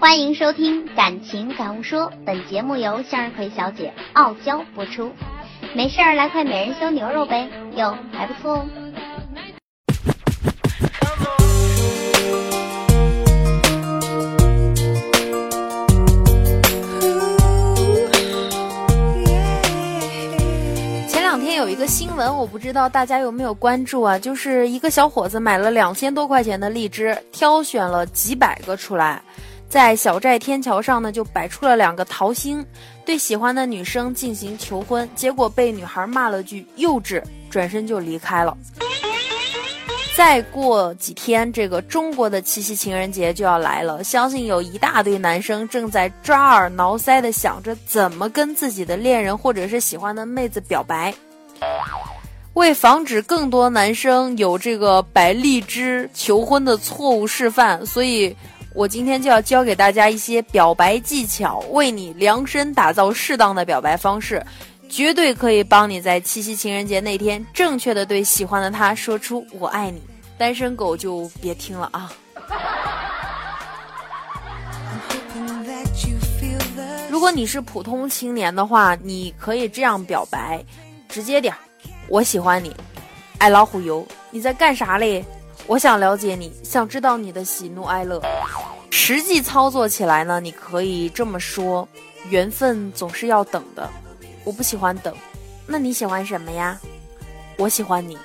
[0.00, 5.10] 欢迎收听《感情感悟说》，本节目由向日葵小姐傲娇播出。
[5.74, 8.66] 没事儿来块美人修牛肉呗，哟，还不错哦。
[21.08, 24.16] 前两天有一个新闻，我不知道大家有没有关注啊？
[24.16, 29.20] 就是一个小伙子买了两千多块钱的荔枝，挑选了几百个出来，
[29.68, 32.64] 在小寨天桥上呢就摆出了两个桃心，
[33.04, 38.56] 对喜欢的女生进行求婚，结果被女孩骂了句幼稚，转身就离开了。
[40.16, 51.14] 再过几天，这个中国的七夕情人节就要来了，相信有一大堆男生正在抓耳挠腮的想着怎么跟自己的恋人或者是喜欢的妹子表白。
[52.54, 58.36] 为防止更多男生有这个摆荔枝求婚的错误示范，所以
[58.74, 64.44] 我今天就要教给大家一些表白技巧，为你量身打造适当的表白方式，
[64.88, 70.00] 绝对可以帮你在七夕情人节那天正确的对喜欢的他说出“我爱你”。
[70.38, 72.12] 单身狗就别听了啊！
[77.10, 80.64] 如果你是普通青年的话，你可以这样表白。
[81.08, 81.52] 直接点，
[82.08, 82.72] 我喜欢你，
[83.38, 85.24] 爱老虎油，你在干啥嘞？
[85.66, 88.22] 我想了解你，想知道你的喜怒哀乐。
[88.90, 91.88] 实际操作起来呢，你可以这么说：
[92.30, 93.88] 缘分总是要等的，
[94.44, 95.14] 我不喜欢等。
[95.66, 96.78] 那你喜欢什么呀？
[97.56, 98.16] 我喜欢你。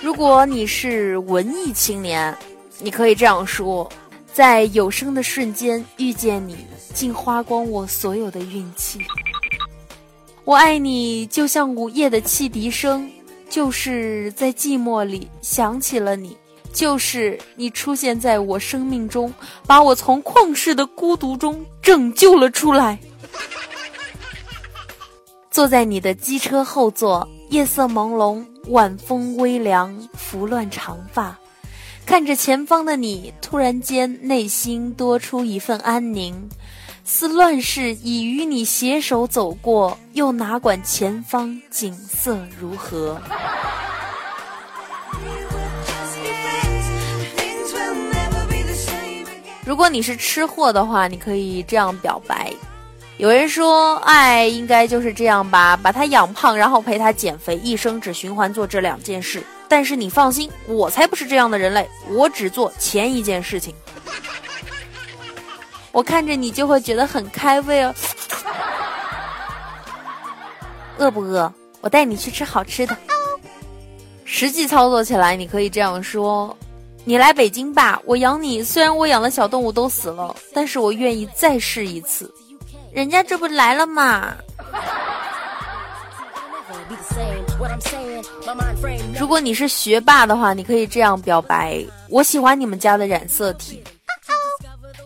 [0.00, 2.36] 如果你是文艺青年，
[2.78, 3.90] 你可以这样说：
[4.32, 6.56] 在有生的瞬间遇见你，
[6.94, 9.00] 竟花光我所有的运气。
[10.44, 13.10] 我爱你，就像午夜的汽笛声，
[13.50, 16.36] 就是在寂寞里想起了你，
[16.72, 19.32] 就是你出现在我生命中，
[19.66, 22.98] 把我从旷世的孤独中拯救了出来。
[25.50, 31.36] 坐在你的机车后座，夜色朦胧，晚风微凉，拂乱长发，
[32.06, 36.48] 看着前方的你，突然间内心多出一份安宁。
[37.02, 43.20] 似乱世已与你携手走过，又哪管前方景色如何？
[49.70, 52.52] 如果你是吃货的话，你可以这样表白。
[53.18, 59.40] 有人说，爱应该就是这样吧，把他养胖，然后陪他减肥，一生只循环做这两件事。
[59.68, 63.72] 但是你放心，我才不是这样的人类，我只做前一件事情。
[65.92, 67.94] 我看着你就会觉得很开胃哦，
[70.98, 71.52] 饿不饿？
[71.80, 72.96] 我带你去吃好吃的。
[74.24, 76.56] 实际操作起来，你可以这样说：
[77.04, 78.62] 你来北京吧，我养你。
[78.62, 82.32] 虽然我养的小动物都死了，但是我愿意再试一次。
[82.92, 84.34] 人家这不来了吗？
[89.18, 93.82] 如果你是学霸的话，你可以这样表白：我喜欢你们家的染色体。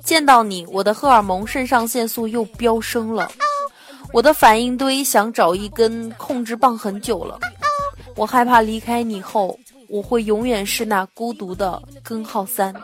[0.02, 3.30] 见到你，我的荷尔蒙、肾上腺素又飙升了。
[4.12, 7.38] 我的反应堆想找一根控制棒很久了。
[8.16, 9.58] 我害怕离开你后，
[9.94, 12.74] 我会永远是那孤独的根号三。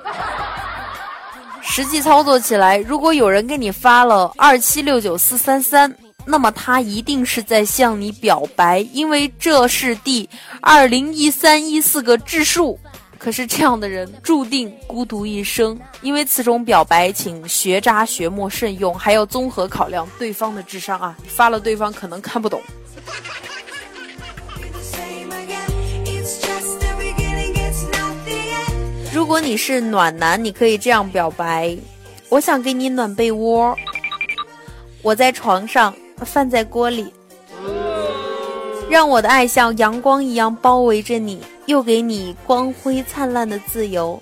[1.61, 5.93] 实际操作起来，如果有人给你发了二七六九四三三，
[6.25, 12.79] 那么他一定是在向你表白，因为这是第二零一三一四个质数。
[13.19, 21.19] 可是这样的人注定孤独一生，因为此种表白，请学渣学莫慎用，还要综合考量对方的智商啊！
[21.27, 22.63] 发了对方可能看不懂。
[29.31, 31.79] 如果你是暖男，你可以这样表白：
[32.31, 33.77] 我想给你暖被窝，
[35.03, 35.95] 我在床上，
[36.27, 37.15] 饭在锅里，
[38.91, 41.41] 让我的爱像阳光一样包围着你。
[41.67, 44.21] 又给你光辉灿烂的自由。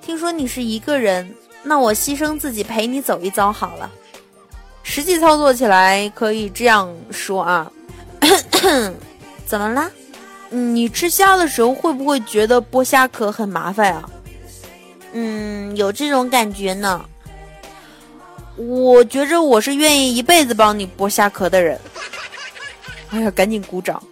[0.00, 1.34] 听说你是一个人，
[1.64, 3.90] 那我牺牲自己陪你走一遭好了。
[4.84, 7.68] 实际操作起来可以这样说啊，
[9.44, 9.90] 怎么啦？
[10.52, 14.08] 你吃虾的时候会不会觉得剥虾壳很麻烦啊？
[15.12, 17.04] 嗯，有这种感觉呢。
[18.56, 21.80] 我觉着我是愿意一辈子帮你剥虾壳的人。
[23.10, 24.02] 哎呀，赶紧鼓掌。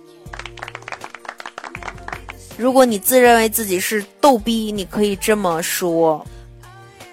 [2.56, 6.26] 如果你自认为自己是逗逼，你可以这么说：“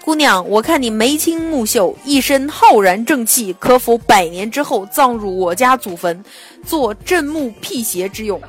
[0.04, 6.22] 姑娘，我看你眉清目秀，一身浩然正气，可否百年之后葬入我家祖坟，
[6.66, 8.40] 做镇墓辟邪之用？”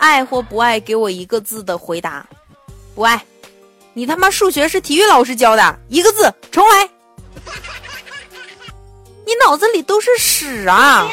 [0.00, 2.26] 爱或不爱，给我一个字的回答：
[2.94, 3.22] 不爱。
[3.92, 6.88] 你他妈数学是体育老师教的，一个字重来。
[9.26, 11.06] 你脑子里都是屎啊！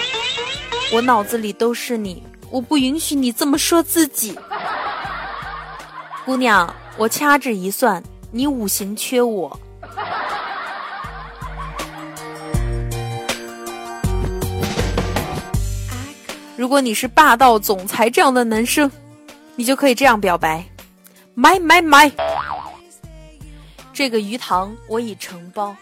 [0.94, 4.40] 我脑子里都是你，我不允许你这么说自己。
[6.26, 8.02] 姑娘，我掐指一算，
[8.32, 9.60] 你五行缺我。
[16.68, 18.92] 如果你是霸道总裁这样的男生，
[19.56, 20.62] 你就可以这样表白：
[21.34, 22.12] 买买买！
[23.94, 25.74] 这个鱼塘我已承包，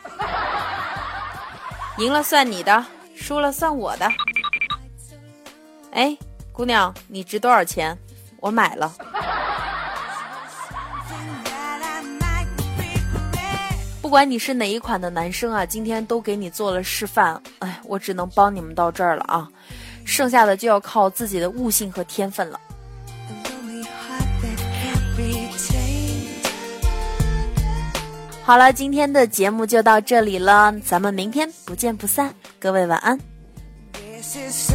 [1.98, 2.86] 赢了算你的，
[3.16, 4.08] 输了算我的。
[5.90, 6.16] 哎，
[6.52, 7.98] 姑娘，你值多少钱？
[8.40, 8.94] 我买了。
[14.04, 17.42] 不管你是哪一款的男生啊，今天都给你做了示范。
[17.58, 19.50] 哎，我只能帮你们到这儿了啊。
[20.06, 22.60] 剩下的就要靠自己的悟性和天分了。
[28.44, 32.34] 好了，今天的节目就到这里了，咱们明天不见不散。
[32.60, 33.19] 各位晚安。
[33.94, 34.72] This is